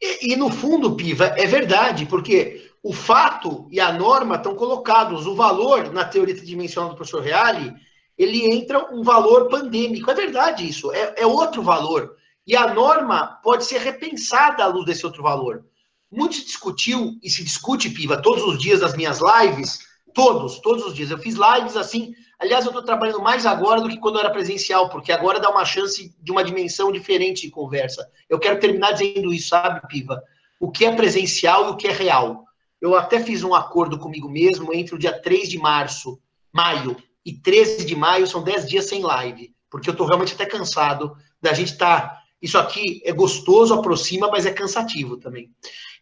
[0.00, 5.26] E, e, no fundo, Piva, é verdade, porque o fato e a norma estão colocados.
[5.26, 7.74] O valor, na teoria tridimensional do professor Reale,
[8.16, 10.10] ele entra um valor pandêmico.
[10.10, 12.16] É verdade isso, é, é outro valor.
[12.46, 15.64] E a norma pode ser repensada à luz desse outro valor.
[16.10, 19.80] Muito se discutiu e se discute, Piva, todos os dias das minhas lives,
[20.14, 21.10] todos, todos os dias.
[21.10, 24.88] Eu fiz lives assim Aliás, eu estou trabalhando mais agora do que quando era presencial,
[24.88, 28.10] porque agora dá uma chance de uma dimensão diferente de conversa.
[28.30, 30.22] Eu quero terminar dizendo isso, sabe, Piva?
[30.58, 32.46] O que é presencial e o que é real.
[32.80, 36.18] Eu até fiz um acordo comigo mesmo entre o dia 3 de março,
[36.50, 40.46] maio, e 13 de maio, são 10 dias sem live, porque eu estou realmente até
[40.46, 42.00] cansado da gente estar.
[42.00, 42.20] Tá...
[42.40, 45.50] Isso aqui é gostoso, aproxima, mas é cansativo também.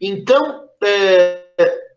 [0.00, 1.42] Então, é...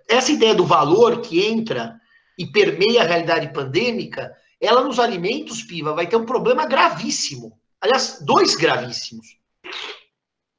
[0.10, 2.01] essa ideia do valor que entra
[2.42, 7.56] e permeia a realidade pandêmica, ela nos alimentos, Piva, vai ter um problema gravíssimo.
[7.80, 9.28] Aliás, dois gravíssimos.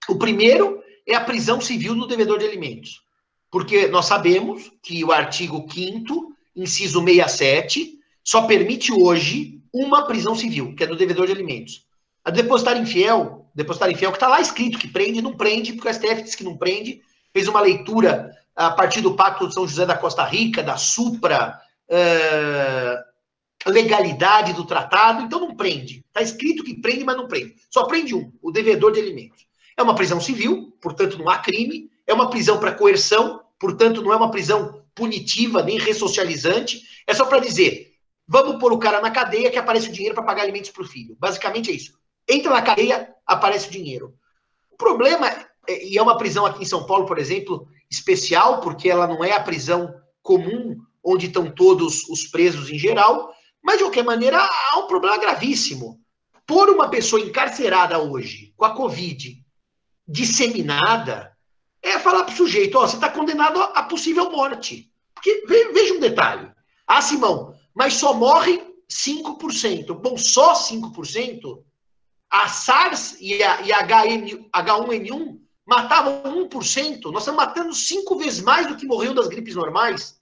[0.08, 3.02] O primeiro é a prisão civil do devedor de alimentos.
[3.50, 10.76] Porque nós sabemos que o artigo 5 inciso 67, só permite hoje uma prisão civil,
[10.76, 11.84] que é do devedor de alimentos.
[12.24, 15.92] A depositário infiel, depositário infiel que está lá escrito que prende, não prende, porque o
[15.92, 19.84] STF disse que não prende, fez uma leitura a partir do Pacto de São José
[19.84, 21.58] da Costa Rica, da supra
[21.92, 26.04] uh, legalidade do tratado, então não prende.
[26.08, 27.54] Está escrito que prende, mas não prende.
[27.70, 29.46] Só prende um, o devedor de alimentos.
[29.76, 34.12] É uma prisão civil, portanto não há crime, é uma prisão para coerção, portanto não
[34.12, 37.92] é uma prisão punitiva nem ressocializante, é só para dizer,
[38.26, 40.86] vamos pôr o cara na cadeia que aparece o dinheiro para pagar alimentos para o
[40.86, 41.16] filho.
[41.18, 41.98] Basicamente é isso.
[42.28, 44.14] Entra na cadeia, aparece o dinheiro.
[44.70, 45.28] O problema,
[45.68, 49.24] é, e é uma prisão aqui em São Paulo, por exemplo, especial, porque ela não
[49.24, 54.38] é a prisão comum onde estão todos os presos em geral, mas de qualquer maneira
[54.38, 56.00] há um problema gravíssimo.
[56.46, 59.42] Por uma pessoa encarcerada hoje, com a Covid
[60.06, 61.32] disseminada,
[61.82, 64.90] é falar para o sujeito: ó, você está condenado a possível morte.
[65.14, 66.50] Porque veja um detalhe.
[66.86, 68.60] Ah, Simão, mas só morre
[68.90, 69.94] 5%.
[69.94, 71.62] Bom, só 5%?
[72.30, 77.04] A SARS e a, e a H1N1 matavam 1%.
[77.04, 80.20] Nós estamos matando cinco vezes mais do que morreu das gripes normais.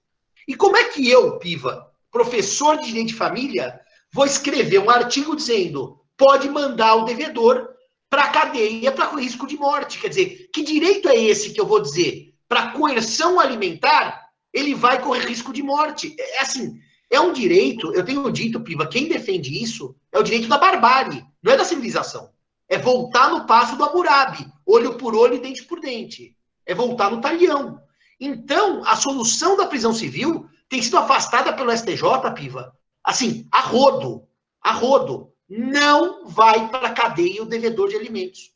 [0.51, 3.81] E como é que eu, Piva, professor de direito de família,
[4.13, 7.69] vou escrever um artigo dizendo pode mandar o devedor
[8.11, 10.01] para a cadeia para risco de morte?
[10.01, 12.35] Quer dizer, que direito é esse que eu vou dizer?
[12.49, 16.17] Para coerção alimentar, ele vai correr risco de morte.
[16.19, 20.25] É, é assim, é um direito, eu tenho dito, Piva, quem defende isso é o
[20.25, 22.29] direito da barbárie, não é da civilização.
[22.69, 26.37] É voltar no passo do Hammurabi, olho por olho e dente por dente.
[26.67, 27.81] É voltar no talhão.
[28.21, 32.03] Então, a solução da prisão civil tem sido afastada pelo STJ,
[32.35, 32.77] Piva.
[33.03, 34.27] Assim, a rodo.
[34.63, 35.33] A rodo.
[35.49, 38.53] Não vai para a cadeia o devedor de alimentos.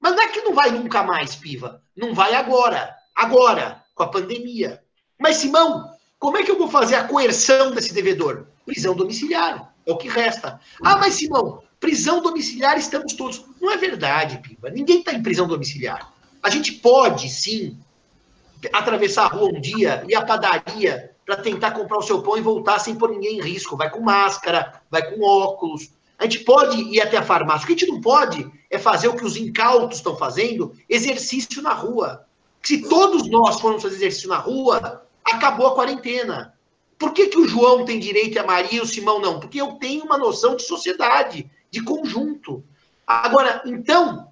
[0.00, 1.80] Mas não é que não vai nunca mais, Piva.
[1.96, 2.94] Não vai agora.
[3.14, 4.82] Agora, com a pandemia.
[5.18, 8.48] Mas, Simão, como é que eu vou fazer a coerção desse devedor?
[8.66, 9.72] Prisão domiciliar.
[9.86, 10.60] É o que resta.
[10.82, 13.44] Ah, mas, Simão, prisão domiciliar estamos todos.
[13.60, 14.70] Não é verdade, Piva.
[14.70, 16.12] Ninguém está em prisão domiciliar.
[16.42, 17.78] A gente pode, sim,
[18.72, 22.42] atravessar a rua um dia, ir à padaria para tentar comprar o seu pão e
[22.42, 23.76] voltar sem pôr ninguém em risco.
[23.76, 25.90] Vai com máscara, vai com óculos.
[26.18, 27.64] A gente pode ir até a farmácia.
[27.64, 31.62] O que a gente não pode é fazer o que os incautos estão fazendo, exercício
[31.62, 32.24] na rua.
[32.62, 36.54] Se todos nós formos fazer exercício na rua, acabou a quarentena.
[36.98, 39.40] Por que, que o João tem direito e a Maria e o Simão não?
[39.40, 42.64] Porque eu tenho uma noção de sociedade, de conjunto.
[43.06, 44.28] Agora, então,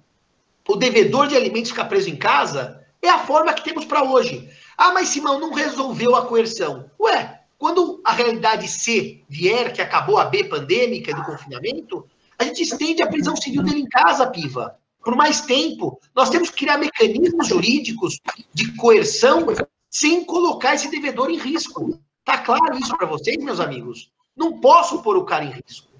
[0.67, 4.49] o devedor de alimentos ficar preso em casa é a forma que temos para hoje.
[4.77, 6.89] Ah, mas Simão não resolveu a coerção.
[6.99, 12.07] Ué, quando a realidade C vier, que acabou a B pandêmica do confinamento,
[12.39, 15.99] a gente estende a prisão civil dele em casa, piva, por mais tempo.
[16.15, 18.19] Nós temos que criar mecanismos jurídicos
[18.53, 19.45] de coerção
[19.89, 21.99] sem colocar esse devedor em risco.
[22.25, 24.11] Tá claro isso para vocês, meus amigos?
[24.35, 25.91] Não posso pôr o cara em risco.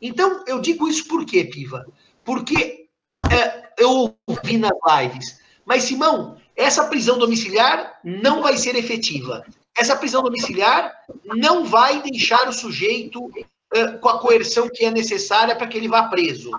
[0.00, 1.86] Então, eu digo isso por quê, Piva?
[2.24, 2.88] Porque
[3.30, 9.44] é, eu ouvi nas lives mas, Simão, essa prisão domiciliar não vai ser efetiva.
[9.76, 10.90] Essa prisão domiciliar
[11.36, 15.86] não vai deixar o sujeito uh, com a coerção que é necessária para que ele
[15.86, 16.50] vá preso.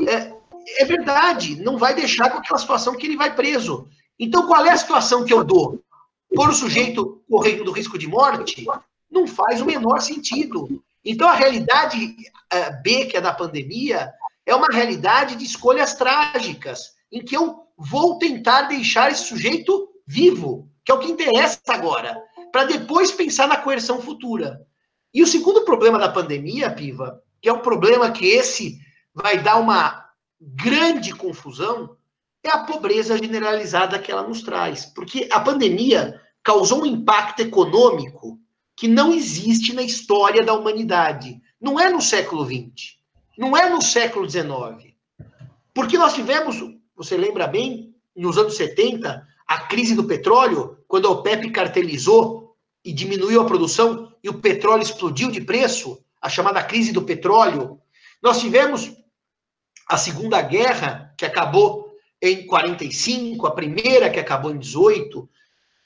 [0.00, 0.32] É,
[0.82, 3.88] é verdade, não vai deixar com aquela situação que ele vai preso.
[4.18, 5.80] Então, qual é a situação que eu dou?
[6.34, 8.66] Por o sujeito correndo risco de morte?
[9.08, 10.82] Não faz o menor sentido.
[11.04, 14.12] Então, a realidade uh, B, que é da pandemia,
[14.44, 20.68] é uma realidade de escolhas trágicas, em que eu vou tentar deixar esse sujeito vivo,
[20.84, 22.22] que é o que interessa agora,
[22.52, 24.60] para depois pensar na coerção futura.
[25.14, 28.78] E o segundo problema da pandemia, Piva, que é um problema que esse
[29.14, 30.04] vai dar uma
[30.38, 31.96] grande confusão,
[32.44, 34.84] é a pobreza generalizada que ela nos traz.
[34.84, 38.38] Porque a pandemia causou um impacto econômico
[38.76, 41.40] que não existe na história da humanidade.
[41.60, 42.96] Não é no século XX,
[43.38, 44.94] não é no século XIX.
[45.74, 46.56] Porque nós tivemos
[47.00, 52.92] você lembra bem, nos anos 70, a crise do petróleo, quando a OPEP cartelizou e
[52.92, 57.80] diminuiu a produção e o petróleo explodiu de preço, a chamada crise do petróleo.
[58.22, 58.92] Nós tivemos
[59.88, 61.90] a Segunda Guerra, que acabou
[62.20, 65.26] em 45, a primeira que acabou em 18.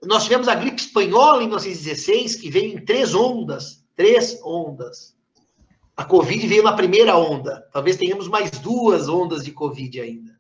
[0.03, 5.15] Nós tivemos a gripe espanhola em 1916, que veio em três ondas, três ondas.
[5.97, 7.65] A Covid veio na primeira onda.
[7.73, 10.34] Talvez tenhamos mais duas ondas de Covid ainda.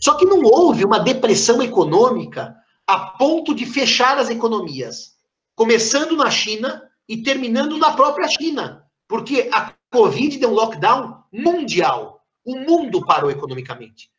[0.00, 5.14] Só que não houve uma depressão econômica a ponto de fechar as economias,
[5.54, 12.24] começando na China e terminando na própria China, porque a Covid deu um lockdown mundial.
[12.44, 14.10] O mundo parou economicamente.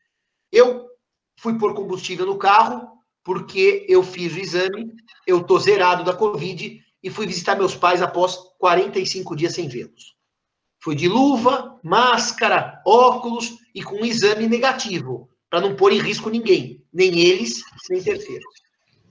[0.52, 0.88] Eu
[1.38, 4.94] fui pôr combustível no carro porque eu fiz o exame,
[5.26, 10.16] eu tô zerado da Covid e fui visitar meus pais após 45 dias sem vê-los.
[10.80, 16.30] Fui de luva, máscara, óculos e com um exame negativo, para não pôr em risco
[16.30, 18.46] ninguém, nem eles, nem terceiros.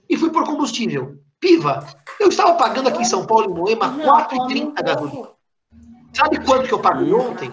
[0.09, 1.17] E fui por combustível.
[1.39, 1.85] Piva,
[2.19, 5.29] eu estava pagando aqui em São Paulo, em Moema, 4,30 a gasolina.
[6.13, 7.51] Sabe quanto que eu paguei ontem?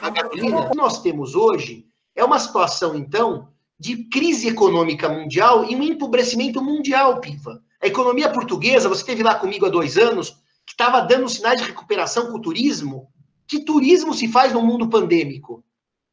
[0.00, 0.60] A gasolina.
[0.60, 5.82] O que nós temos hoje é uma situação, então, de crise econômica mundial e um
[5.82, 7.62] empobrecimento mundial, Piva.
[7.82, 10.30] A economia portuguesa, você esteve lá comigo há dois anos,
[10.64, 13.08] que estava dando sinais de recuperação com o turismo.
[13.48, 15.64] Que turismo se faz no mundo pandêmico?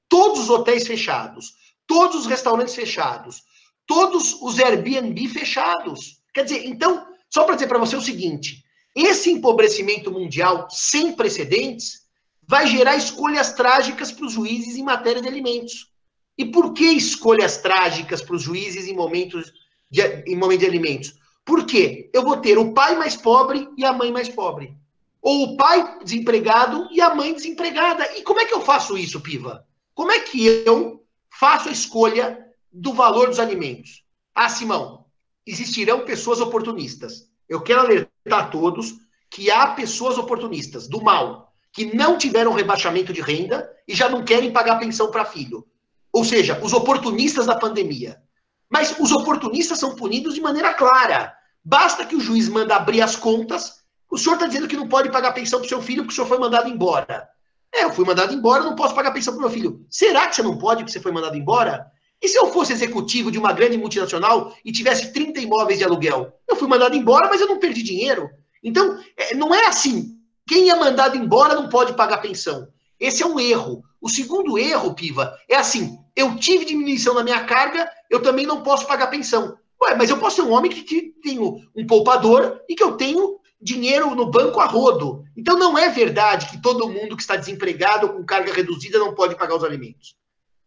[0.08, 1.54] Todos os hotéis fechados,
[1.90, 3.42] todos os restaurantes fechados,
[3.88, 6.22] todos os Airbnb fechados.
[6.32, 8.64] Quer dizer, então, só para dizer para você o seguinte:
[8.96, 12.08] esse empobrecimento mundial sem precedentes
[12.48, 15.90] vai gerar escolhas trágicas para os juízes em matéria de alimentos.
[16.38, 19.52] E por que escolhas trágicas para os juízes em momentos
[19.90, 21.16] de, em momento de alimentos?
[21.44, 24.76] Porque eu vou ter o pai mais pobre e a mãe mais pobre.
[25.22, 28.08] Ou o pai desempregado e a mãe desempregada.
[28.16, 29.66] E como é que eu faço isso, Piva?
[29.94, 31.00] Como é que eu
[31.40, 34.04] faço a escolha do valor dos alimentos.
[34.36, 35.06] Ah, Simão,
[35.48, 37.30] existirão pessoas oportunistas.
[37.48, 38.96] Eu quero alertar a todos
[39.32, 44.26] que há pessoas oportunistas do mal que não tiveram rebaixamento de renda e já não
[44.26, 45.66] querem pagar pensão para filho.
[46.12, 48.22] Ou seja, os oportunistas da pandemia.
[48.70, 51.34] Mas os oportunistas são punidos de maneira clara.
[51.64, 53.82] Basta que o juiz manda abrir as contas.
[54.12, 56.28] O senhor está dizendo que não pode pagar pensão para seu filho porque o senhor
[56.28, 57.30] foi mandado embora.
[57.74, 59.86] É, eu fui mandado embora, não posso pagar pensão para o meu filho.
[59.90, 61.86] Será que você não pode porque você foi mandado embora?
[62.22, 66.34] E se eu fosse executivo de uma grande multinacional e tivesse 30 imóveis de aluguel?
[66.48, 68.30] Eu fui mandado embora, mas eu não perdi dinheiro.
[68.64, 70.18] Então, é, não é assim.
[70.48, 72.68] Quem é mandado embora não pode pagar pensão.
[73.00, 73.84] Esse é um erro.
[74.02, 78.64] O segundo erro, Piva, é assim: eu tive diminuição na minha carga, eu também não
[78.64, 79.58] posso pagar pensão.
[79.82, 82.98] Ué, mas eu posso ser um homem que, que tenho um poupador e que eu
[82.98, 85.24] tenho dinheiro no banco a rodo.
[85.36, 89.36] Então não é verdade que todo mundo que está desempregado com carga reduzida não pode
[89.36, 90.16] pagar os alimentos.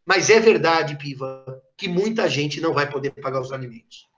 [0.04, 1.44] Mas é verdade, Piva,
[1.76, 4.08] que muita gente não vai poder pagar os alimentos.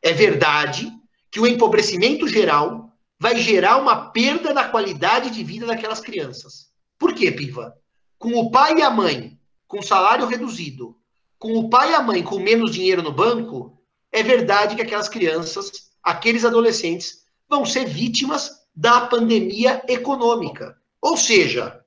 [0.00, 0.90] É verdade
[1.30, 6.70] que o empobrecimento geral vai gerar uma perda da qualidade de vida daquelas crianças.
[6.98, 7.76] Por quê, Piva?
[8.18, 10.96] Com o pai e a mãe com salário reduzido,
[11.38, 15.08] com o pai e a mãe com menos dinheiro no banco, é verdade que aquelas
[15.08, 17.21] crianças, aqueles adolescentes,
[17.52, 20.74] vão ser vítimas da pandemia econômica.
[21.02, 21.78] Ou seja,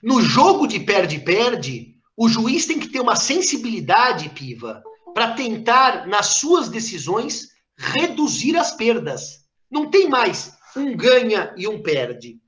[0.00, 6.34] no jogo de perde-perde, o juiz tem que ter uma sensibilidade, Piva, para tentar, nas
[6.34, 9.40] suas decisões, reduzir as perdas.
[9.68, 12.38] Não tem mais um ganha e um perde.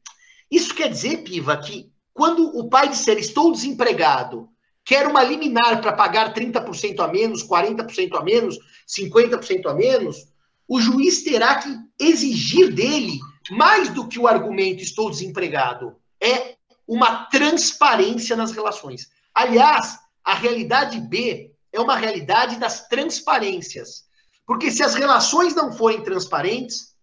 [0.48, 4.48] Isso quer dizer, Piva, que quando o pai disser estou desempregado,
[4.84, 8.56] quero uma liminar para pagar 30% a menos, 40% a menos,
[8.86, 10.31] 50% a menos,
[10.68, 13.18] o juiz terá que exigir dele
[13.50, 15.96] mais do que o argumento estou desempregado.
[16.20, 16.56] É
[16.86, 19.10] uma transparência nas relações.
[19.34, 24.04] Aliás, a realidade B é uma realidade das transparências.
[24.46, 26.94] Porque se as relações não forem transparentes,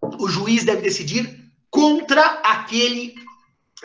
[0.00, 3.14] o juiz deve decidir contra aquele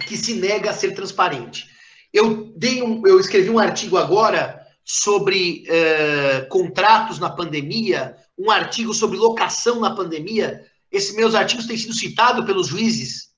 [0.08, 1.70] que se nega a ser transparente.
[2.12, 8.94] Eu dei um, eu escrevi um artigo agora sobre uh, contratos na pandemia, um artigo
[8.94, 10.66] sobre locação na pandemia.
[10.92, 13.30] Esses meus artigos têm sido citados pelos juízes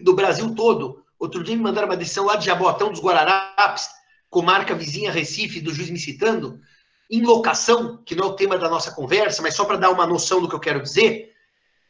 [0.00, 1.02] do Brasil todo.
[1.18, 3.88] Outro dia me mandaram uma decisão lá de Jabotão dos Guararapes,
[4.28, 6.58] comarca vizinha Recife, do juiz me citando,
[7.10, 10.06] em locação, que não é o tema da nossa conversa, mas só para dar uma
[10.06, 11.32] noção do que eu quero dizer,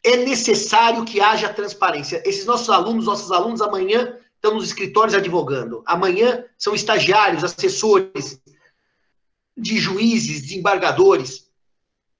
[0.03, 2.21] é necessário que haja transparência.
[2.23, 5.81] Esses nossos alunos, nossos alunos amanhã estão nos escritórios advogando.
[5.87, 8.39] Amanhã são estagiários, assessores
[9.55, 11.49] de juízes, desembargadores.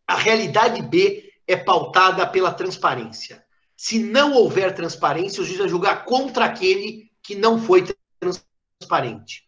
[0.08, 3.44] A realidade B é pautada pela transparência.
[3.76, 7.86] Se não houver transparência, o juiz vai julgar contra aquele que não foi
[8.20, 9.45] transparente.